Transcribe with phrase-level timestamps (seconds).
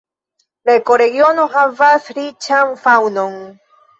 [0.67, 3.37] La ekoregiono havas riĉan faŭnon.